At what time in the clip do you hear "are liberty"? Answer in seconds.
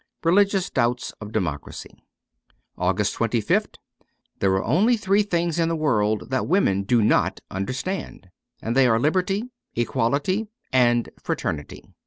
8.87-9.51